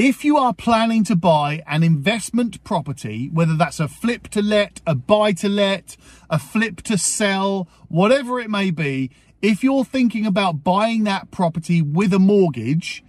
[0.00, 4.80] If you are planning to buy an investment property, whether that's a flip to let,
[4.86, 5.96] a buy to let,
[6.30, 9.10] a flip to sell, whatever it may be,
[9.42, 13.02] if you're thinking about buying that property with a mortgage,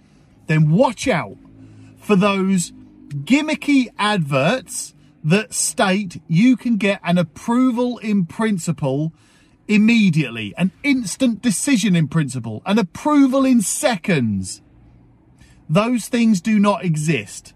[0.48, 1.36] then watch out
[1.96, 2.72] for those
[3.10, 9.12] gimmicky adverts that state you can get an approval in principle
[9.68, 14.60] immediately, an instant decision in principle, an approval in seconds.
[15.70, 17.54] Those things do not exist.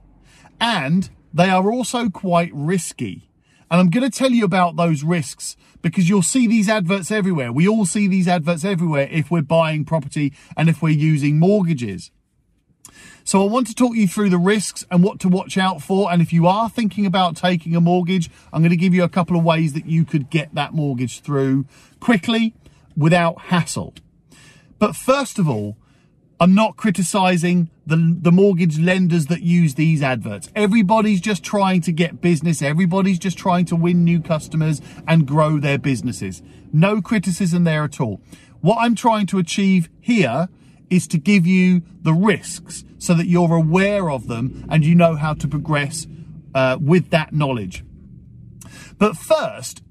[0.60, 3.28] And they are also quite risky.
[3.68, 7.52] And I'm going to tell you about those risks because you'll see these adverts everywhere.
[7.52, 12.12] We all see these adverts everywhere if we're buying property and if we're using mortgages.
[13.24, 16.12] So I want to talk you through the risks and what to watch out for.
[16.12, 19.08] And if you are thinking about taking a mortgage, I'm going to give you a
[19.08, 21.66] couple of ways that you could get that mortgage through
[21.98, 22.54] quickly
[22.96, 23.94] without hassle.
[24.78, 25.78] But first of all,
[26.40, 30.50] I'm not criticizing the, the mortgage lenders that use these adverts.
[30.56, 32.60] Everybody's just trying to get business.
[32.60, 36.42] Everybody's just trying to win new customers and grow their businesses.
[36.72, 38.20] No criticism there at all.
[38.60, 40.48] What I'm trying to achieve here
[40.90, 45.16] is to give you the risks so that you're aware of them and you know
[45.16, 46.06] how to progress
[46.54, 47.84] uh, with that knowledge.
[48.98, 49.82] But first,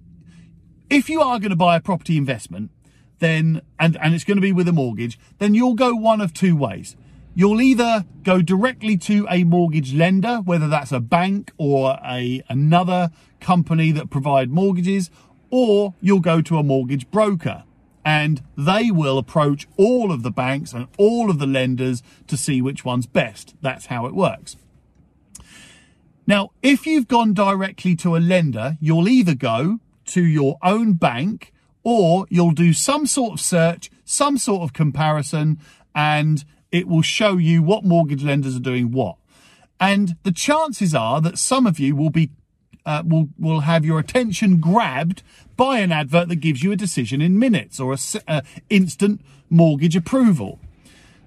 [0.89, 2.71] if you are going to buy a property investment,
[3.19, 6.33] then and and it's going to be with a mortgage, then you'll go one of
[6.33, 6.95] two ways.
[7.35, 13.11] You'll either go directly to a mortgage lender, whether that's a bank or a another
[13.39, 15.09] company that provide mortgages,
[15.49, 17.63] or you'll go to a mortgage broker
[18.05, 22.61] and they will approach all of the banks and all of the lenders to see
[22.61, 23.55] which one's best.
[23.61, 24.57] That's how it works.
[26.27, 31.52] Now, if you've gone directly to a lender, you'll either go to your own bank
[31.83, 35.59] or you'll do some sort of search, some sort of comparison,
[35.93, 39.17] and it will show you what mortgage lenders are doing what.
[39.79, 42.31] And the chances are that some of you will be
[42.85, 45.23] uh, will will have your attention grabbed
[45.55, 49.95] by an advert that gives you a decision in minutes or a uh, instant mortgage
[49.95, 50.59] approval.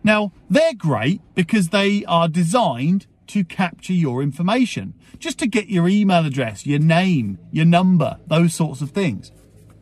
[0.02, 5.88] Now they're great because they are designed to capture your information, just to get your
[5.88, 9.32] email address, your name, your number, those sorts of things.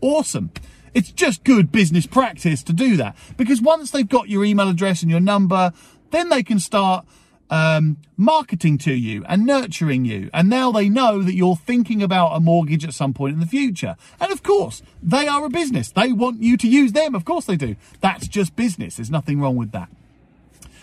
[0.05, 0.51] Awesome.
[0.93, 5.01] It's just good business practice to do that because once they've got your email address
[5.01, 5.73] and your number,
[6.11, 7.07] then they can start
[7.49, 10.29] um, marketing to you and nurturing you.
[10.35, 13.47] And now they know that you're thinking about a mortgage at some point in the
[13.47, 13.97] future.
[14.21, 15.91] And of course, they are a business.
[15.91, 17.15] They want you to use them.
[17.15, 17.75] Of course they do.
[18.03, 18.97] That's just business.
[18.97, 19.89] There's nothing wrong with that.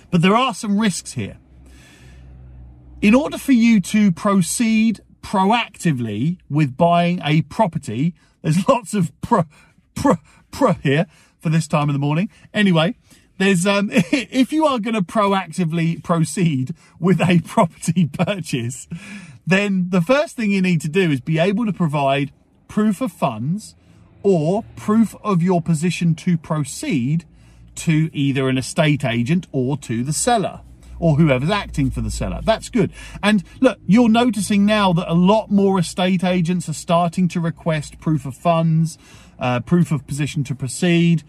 [0.10, 1.38] But there are some risks here.
[3.04, 9.46] In order for you to proceed proactively with buying a property, there's lots of pro,
[9.96, 10.16] pro,
[10.52, 11.06] pro here
[11.40, 12.30] for this time of the morning.
[12.54, 12.96] Anyway,
[13.38, 18.88] there's um, if you are going to proactively proceed with a property purchase,
[19.46, 22.32] then the first thing you need to do is be able to provide
[22.68, 23.76] proof of funds
[24.24, 27.26] or proof of your position to proceed
[27.74, 30.62] to either an estate agent or to the seller
[31.02, 32.40] or whoever's acting for the seller.
[32.44, 32.94] That's good.
[33.24, 38.00] And look, you're noticing now that a lot more estate agents are starting to request
[38.00, 39.00] proof of funds,
[39.40, 41.24] uh, proof of position to proceed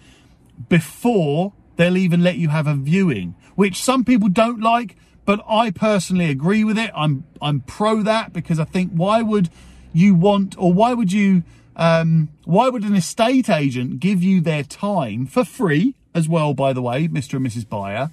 [0.68, 4.94] before they'll even let you have a viewing, which some people don't like,
[5.24, 6.90] but I personally agree with it.
[6.94, 9.48] I'm I'm pro that because I think why would
[9.94, 11.44] you want or why would you
[11.76, 16.74] um, why would an estate agent give you their time for free as well, by
[16.74, 17.34] the way, Mr.
[17.34, 17.66] and Mrs.
[17.66, 18.10] Buyer,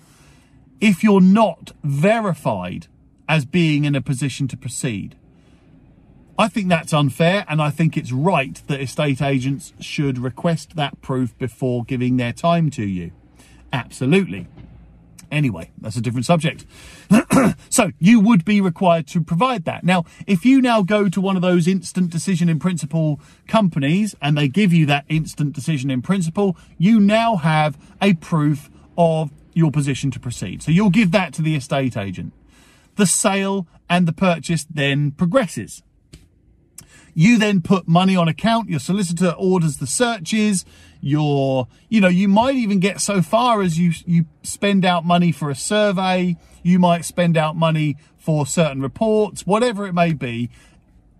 [0.81, 2.87] if you're not verified
[3.27, 5.15] as being in a position to proceed?
[6.37, 11.01] I think that's unfair, and I think it's right that estate agents should request that
[11.01, 13.11] proof before giving their time to you.
[13.73, 14.47] Absolutely.
[15.31, 16.65] Anyway, that's a different subject.
[17.69, 19.83] so you would be required to provide that.
[19.83, 24.37] Now, if you now go to one of those instant decision in principle companies and
[24.37, 29.71] they give you that instant decision in principle, you now have a proof of your
[29.71, 30.61] position to proceed.
[30.61, 32.33] So you'll give that to the estate agent.
[32.97, 35.81] The sale and the purchase then progresses.
[37.15, 40.65] You then put money on account, your solicitor orders the searches,
[41.01, 45.31] your, you know, you might even get so far as you, you spend out money
[45.31, 50.49] for a survey, you might spend out money for certain reports, whatever it may be.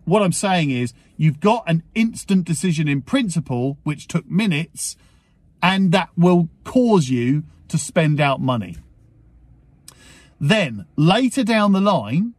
[0.04, 4.98] What I'm saying is you've got an instant decision in principle, which took minutes,
[5.62, 8.78] and that will cause you to spend out money.
[10.40, 12.34] Then later down the line,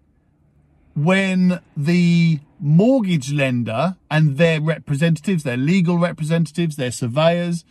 [0.95, 7.65] when the mortgage lender and their representatives, their legal representatives, their surveyors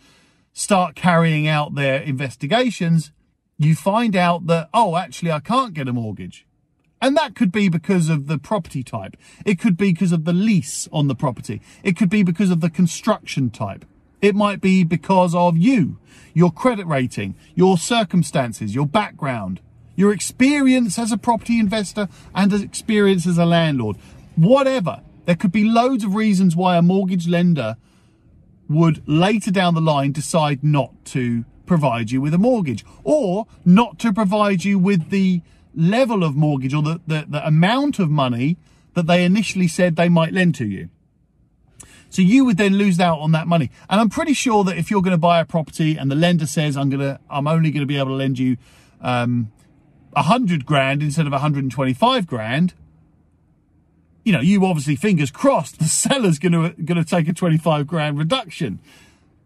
[0.52, 3.12] start carrying out their investigations,
[3.58, 6.46] you find out that, oh, actually, I can't get a mortgage.
[7.02, 9.16] And that could be because of the property type.
[9.46, 11.62] It could be because of the lease on the property.
[11.82, 13.84] It could be because of the construction type.
[14.20, 15.98] It might be because of you,
[16.34, 19.60] your credit rating, your circumstances, your background,
[19.96, 23.96] your experience as a property investor and as experience as a landlord.
[24.36, 25.02] Whatever.
[25.26, 27.76] There could be loads of reasons why a mortgage lender
[28.68, 33.98] would later down the line decide not to provide you with a mortgage or not
[33.98, 35.42] to provide you with the
[35.74, 38.56] level of mortgage or the, the, the amount of money
[38.94, 40.88] that they initially said they might lend to you.
[42.10, 43.70] So you would then lose out on that money.
[43.88, 46.46] And I'm pretty sure that if you're going to buy a property and the lender
[46.46, 48.56] says, I'm going to, I'm only going to be able to lend you,
[49.00, 49.52] um,
[50.14, 52.74] a hundred grand instead of 125 grand,
[54.24, 57.86] you know, you obviously fingers crossed the seller's going to, going to take a 25
[57.86, 58.80] grand reduction,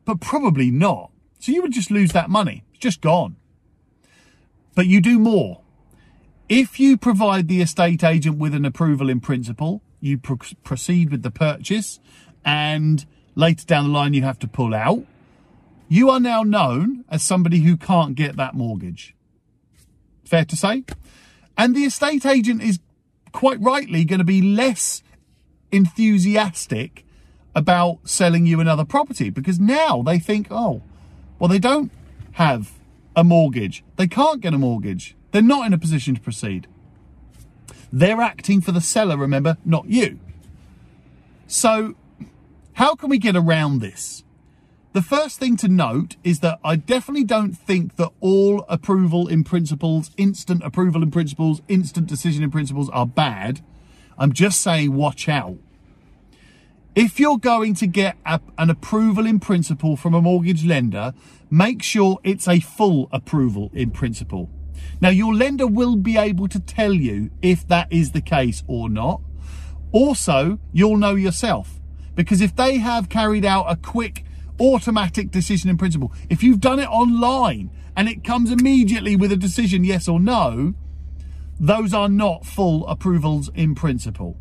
[0.04, 1.10] but probably not.
[1.38, 2.64] So you would just lose that money.
[2.70, 3.36] It's just gone.
[4.74, 5.60] But you do more.
[6.48, 11.22] If you provide the estate agent with an approval in principle, you pro- proceed with
[11.22, 12.00] the purchase
[12.44, 13.04] and
[13.34, 15.04] later down the line you have to pull out,
[15.88, 19.14] you are now known as somebody who can't get that mortgage.
[20.24, 20.84] Fair to say?
[21.56, 22.80] And the estate agent is
[23.32, 25.02] quite rightly going to be less
[25.70, 27.04] enthusiastic
[27.54, 30.82] about selling you another property because now they think, oh,
[31.38, 31.92] well, they don't
[32.32, 32.72] have
[33.14, 33.84] a mortgage.
[33.96, 35.14] They can't get a mortgage.
[35.30, 36.66] They're not in a position to proceed.
[37.92, 40.18] They're acting for the seller, remember, not you.
[41.46, 41.94] So
[42.74, 44.24] how can we get around this?
[44.94, 49.44] The first thing to note is that I definitely don't think that all approval in
[49.44, 53.64] principles, instant approval in principles, instant decision in principles are bad.
[54.18, 55.58] I'm just saying watch out.
[56.96, 61.12] If you're going to get a, an approval in principle from a mortgage lender,
[61.50, 64.50] make sure it's a full approval in principle.
[65.00, 68.88] Now, your lender will be able to tell you if that is the case or
[68.88, 69.20] not.
[69.92, 71.73] Also, you'll know yourself.
[72.14, 74.24] Because if they have carried out a quick
[74.60, 79.36] automatic decision in principle, if you've done it online and it comes immediately with a
[79.36, 80.74] decision yes or no,
[81.58, 84.36] those are not full approvals in principle.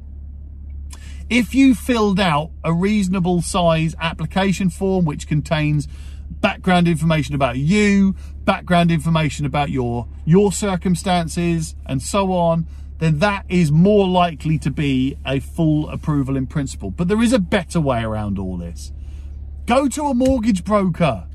[1.30, 5.88] If you filled out a reasonable size application form which contains
[6.30, 12.68] background information about you, background information about your your circumstances and so on,
[13.04, 16.92] then that is more likely to be a full approval in principle.
[16.92, 18.92] But there is a better way around all this.
[19.66, 21.28] Go to a mortgage broker.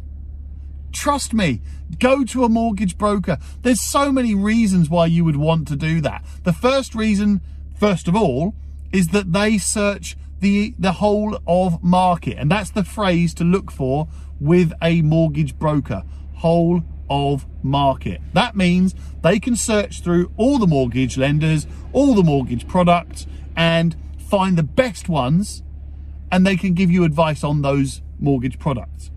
[0.92, 1.60] Trust me,
[1.98, 3.38] go to a mortgage broker.
[3.62, 6.24] There's so many reasons why you would want to do that.
[6.44, 7.40] The first reason,
[7.78, 8.54] first of all,
[8.92, 13.72] is that they search the the whole of market and that's the phrase to look
[13.72, 14.08] for
[14.40, 16.04] with a mortgage broker
[16.36, 18.20] whole of market.
[18.32, 23.26] That means they can search through all the mortgage lenders, all the mortgage products,
[23.56, 25.62] and find the best ones,
[26.30, 29.10] and they can give you advice on those mortgage products.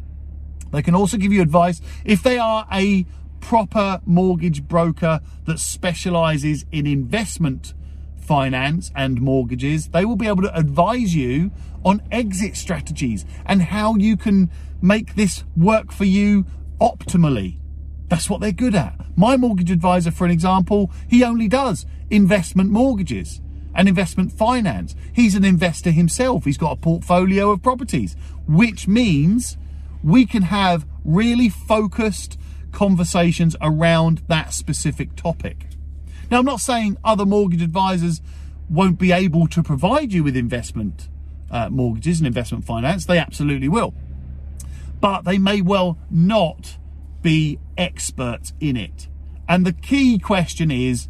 [0.71, 3.05] They can also give you advice if they are a
[3.41, 7.73] proper mortgage broker that specializes in investment
[8.21, 11.51] finance and mortgages, they will be able to advise you
[11.83, 14.49] on exit strategies and how you can
[14.81, 16.45] make this work for you
[16.79, 17.60] optimally.
[18.11, 18.99] That's what they're good at.
[19.15, 23.39] My mortgage advisor, for an example, he only does investment mortgages
[23.73, 24.97] and investment finance.
[25.13, 26.43] He's an investor himself.
[26.43, 29.55] He's got a portfolio of properties, which means
[30.03, 32.37] we can have really focused
[32.73, 35.67] conversations around that specific topic.
[36.29, 38.21] Now, I'm not saying other mortgage advisors
[38.69, 41.07] won't be able to provide you with investment
[41.49, 43.05] uh, mortgages and investment finance.
[43.05, 43.93] They absolutely will.
[44.99, 46.75] But they may well not
[47.21, 49.07] be experts in it.
[49.47, 51.07] And the key question is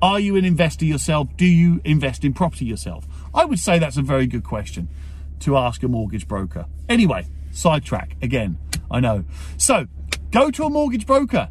[0.00, 1.28] are you an investor yourself?
[1.36, 3.06] Do you invest in property yourself?
[3.32, 4.88] I would say that's a very good question
[5.40, 6.66] to ask a mortgage broker.
[6.88, 8.58] Anyway, sidetrack again,
[8.90, 9.24] I know.
[9.56, 9.86] So
[10.32, 11.50] go to a mortgage broker.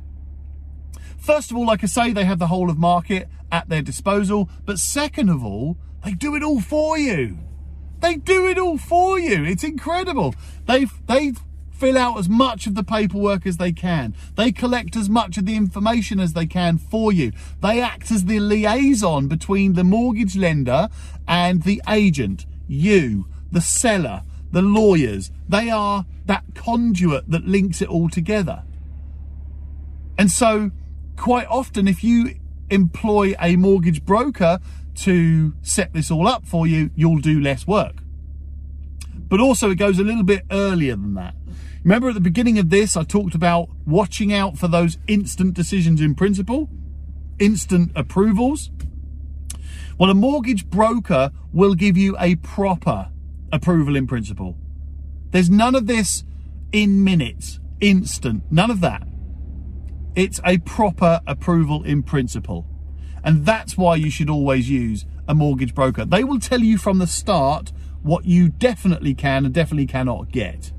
[1.18, 4.50] First of all, like I say, they have the whole of market at their disposal.
[4.66, 7.38] But second of all, they do it all for you.
[8.02, 9.46] They do it all for you.
[9.46, 10.34] It's incredible.
[10.66, 11.40] They've they've
[11.82, 14.14] fill out as much of the paperwork as they can.
[14.36, 17.32] They collect as much of the information as they can for you.
[17.60, 20.90] They act as the liaison between the mortgage lender
[21.28, 24.22] and the agent, you, the seller,
[24.52, 25.32] the lawyers.
[25.50, 28.62] They are that conduit that links it all together.
[30.20, 30.70] And so,
[31.18, 32.36] quite often, if you
[32.70, 34.60] employ a mortgage broker
[34.98, 37.96] to set this all up for you, you'll do less work.
[39.28, 41.34] But also, it goes a little bit earlier than that.
[41.84, 46.00] Remember at the beginning of this, I talked about watching out for those instant decisions
[46.00, 46.70] in principle,
[47.40, 48.70] instant approvals.
[49.98, 53.10] Well, a mortgage broker will give you a proper
[53.52, 54.58] approval in principle.
[55.32, 56.24] There's none of this
[56.72, 59.08] in minutes, instant, none of that.
[60.16, 62.68] It's a proper approval in principle.
[63.24, 66.06] And that's why you should always use a mortgage broker.
[66.06, 67.72] They will tell you from the start
[68.04, 70.72] what you definitely can and definitely cannot get.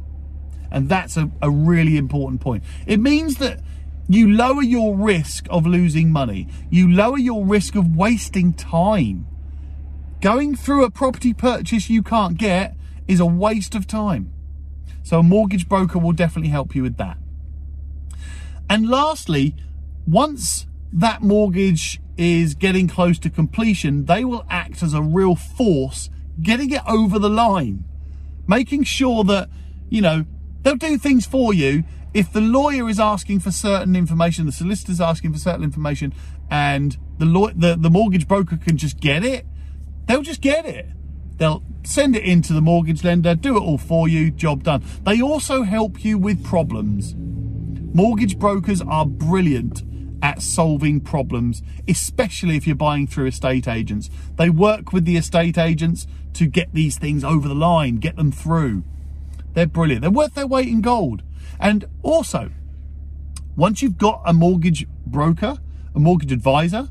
[0.73, 2.64] And that's a, a really important point.
[2.87, 3.61] It means that
[4.09, 6.49] you lower your risk of losing money.
[6.71, 9.26] You lower your risk of wasting time.
[10.21, 12.75] Going through a property purchase you can't get
[13.07, 14.33] is a waste of time.
[15.02, 17.19] So a mortgage broker will definitely help you with that.
[18.71, 19.55] And lastly,
[20.07, 26.09] once that mortgage is getting close to completion, they will act as a real force
[26.41, 27.85] getting it over the line,
[28.47, 29.49] making sure that,
[29.91, 30.25] you know,
[30.62, 31.85] they'll do things for you.
[32.14, 36.12] If the lawyer is asking for certain information, the solicitor's asking for certain information,
[36.50, 39.47] and the, law, the, the mortgage broker can just get it,
[40.07, 40.88] they'll just get it.
[41.37, 44.85] They'll send it into the mortgage lender, do it all for you, job done.
[45.04, 47.14] They also help you with problems.
[47.95, 49.83] Mortgage brokers are brilliant
[50.23, 54.09] at solving problems, especially if you're buying through estate agents.
[54.37, 58.31] They work with the estate agents to get these things over the line, get them
[58.31, 58.85] through.
[59.54, 60.02] They're brilliant.
[60.02, 61.23] They're worth their weight in gold.
[61.61, 62.50] And also,
[63.56, 65.59] once you've got a mortgage broker,
[65.94, 66.88] a mortgage advisor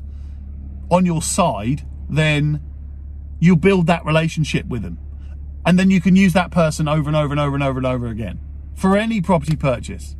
[0.90, 2.60] on your side, then
[3.40, 4.98] you build that relationship with them.
[5.64, 7.86] And then you can use that person over and over and over and over and
[7.86, 8.40] over again
[8.74, 10.16] for any property purchase.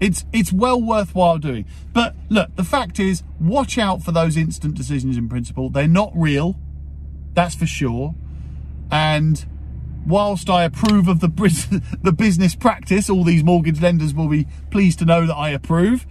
[0.00, 1.66] It's it's well worthwhile doing.
[1.92, 5.68] But look, the fact is, watch out for those instant decisions in principle.
[5.68, 6.58] They're not real,
[7.34, 8.14] that's for sure.
[8.90, 9.44] And
[10.06, 11.28] whilst I approve of the
[12.02, 16.06] the business practice, all these mortgage lenders will be pleased to know that I approve.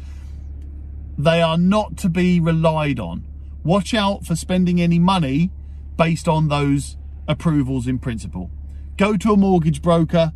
[1.18, 3.26] They are not to be relied on.
[3.64, 5.52] Watch out for spending any money
[5.98, 8.50] based on those approvals in principle.
[8.98, 10.32] Go to a mortgage broker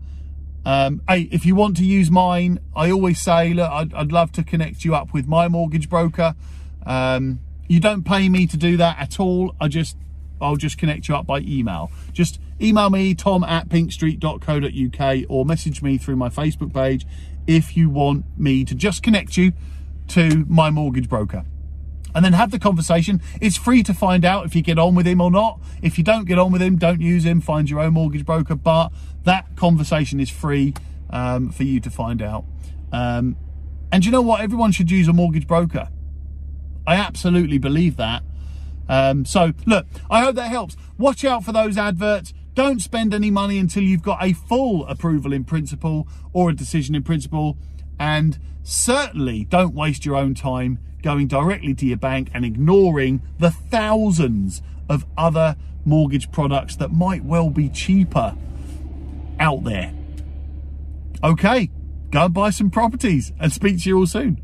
[0.66, 4.32] um, hey, if you want to use mine, I always say, look, I'd, I'd love
[4.34, 6.36] to connect you up with my mortgage broker.
[6.86, 9.56] Um, you don't pay me to do that at all.
[9.60, 9.98] I just,
[10.40, 11.92] I'll just connect you up by email.
[12.14, 17.06] Just email me, tom at pinkstreet.co.uk or message me through my Facebook page
[17.46, 19.52] if you want me to just connect you
[20.08, 21.44] to my mortgage broker
[22.16, 23.22] and then have the conversation.
[23.42, 25.60] It's free to find out if you get on with him or not.
[25.82, 28.56] If you don't get on with him, don't use him, find your own mortgage broker.
[28.56, 28.90] But
[29.24, 30.74] that conversation is free
[31.10, 32.46] um, for you to find out.
[32.92, 33.36] Um,
[33.92, 34.42] and you know what?
[34.42, 35.90] Everyone should use a mortgage broker.
[36.86, 38.24] I absolutely believe that.
[38.90, 40.76] Um, so, look, I hope that helps.
[40.98, 42.34] Watch out for those adverts.
[42.54, 46.94] Don't spend any money until you've got a full approval in principle or a decision
[46.94, 47.58] in principle.
[48.00, 53.52] And certainly don't waste your own time going directly to your bank and ignoring the
[53.52, 55.56] thousands of other
[55.86, 58.36] mortgage products that might well be cheaper
[59.40, 59.94] out there.
[61.24, 61.70] Okay,
[62.12, 64.42] go and buy some properties and speak to you all soon.